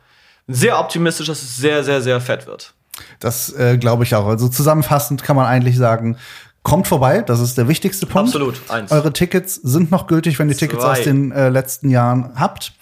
[0.48, 2.74] sehr optimistisch, dass es sehr, sehr, sehr fett wird.
[3.20, 4.28] Das äh, glaube ich auch.
[4.28, 6.18] Also zusammenfassend kann man eigentlich sagen,
[6.64, 8.30] kommt vorbei, das ist der wichtigste Punkt.
[8.30, 8.92] Absolut, eins.
[8.92, 10.68] Eure Tickets sind noch gültig, wenn ihr Zwei.
[10.68, 12.74] Tickets aus den äh, letzten Jahren habt.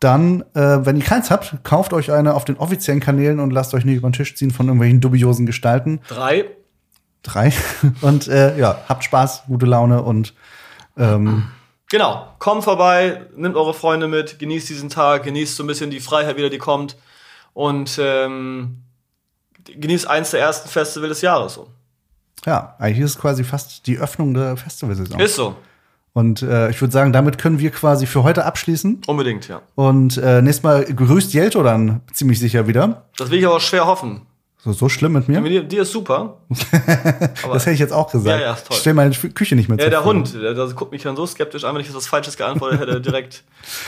[0.00, 3.74] Dann, äh, wenn ihr keins habt, kauft euch eine auf den offiziellen Kanälen und lasst
[3.74, 6.00] euch nicht über den Tisch ziehen von irgendwelchen dubiosen Gestalten.
[6.08, 6.46] Drei.
[7.22, 7.52] Drei.
[8.00, 10.32] Und äh, ja, habt Spaß, gute Laune und
[10.96, 11.48] ähm,
[11.90, 15.98] Genau, kommt vorbei, nimmt eure Freunde mit, genießt diesen Tag, genießt so ein bisschen die
[15.98, 16.96] Freiheit wieder, die kommt
[17.52, 18.84] und ähm,
[19.64, 21.54] genießt eins der ersten Festivals des Jahres.
[21.54, 21.68] So.
[22.46, 25.20] Ja, eigentlich ist es quasi fast die Öffnung der Festivalsaison.
[25.20, 25.56] Ist so.
[26.12, 29.02] Und äh, ich würde sagen, damit können wir quasi für heute abschließen.
[29.06, 29.62] Unbedingt, ja.
[29.76, 33.04] Und äh, nächstes Mal grüßt Jelto dann ziemlich sicher wieder.
[33.16, 34.22] Das will ich aber schwer hoffen.
[34.62, 35.40] So, so schlimm mit mir?
[35.40, 36.36] Dir, dir ist super.
[36.50, 38.40] das hätte ich jetzt auch gesagt.
[38.40, 38.74] Ja, ja, ist toll.
[38.74, 39.84] Ich stelle meine Küche nicht mehr zu.
[39.84, 42.36] Ja, der Hund, der, der, guckt mich dann so skeptisch an, wenn ich was Falsches
[42.36, 43.44] geantwortet hätte, direkt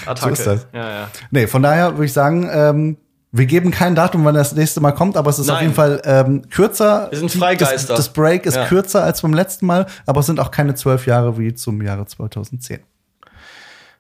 [0.07, 0.37] Attacke.
[0.37, 0.67] So ist das.
[0.73, 1.11] Ja, ja.
[1.31, 2.97] Nee, von daher würde ich sagen, ähm,
[3.33, 5.57] wir geben kein Datum, wann das nächste Mal kommt, aber es ist Nein.
[5.57, 7.09] auf jeden Fall ähm, kürzer.
[7.11, 7.95] Wir sind Freigeister.
[7.95, 8.67] Das, das Break ist ja.
[8.67, 12.07] kürzer als beim letzten Mal, aber es sind auch keine zwölf Jahre wie zum Jahre
[12.07, 12.81] 2010.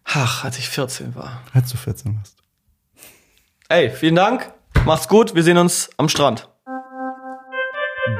[0.05, 1.40] Ach, als ich 14 war.
[1.55, 2.37] Als du 14 warst.
[3.68, 4.53] Ey, vielen Dank.
[4.85, 5.35] Macht's gut.
[5.35, 6.49] Wir sehen uns am Strand.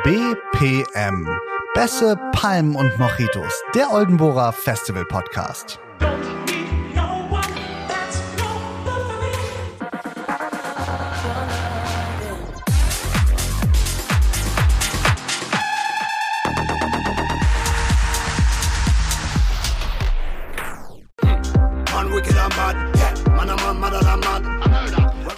[0.05, 1.29] BPM.
[1.75, 3.53] Bässe, Palmen und Mojitos.
[3.75, 5.79] Der Oldenburger Festival Podcast.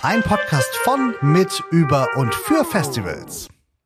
[0.05, 3.49] Ein Podcast von, mit, über und für Festivals.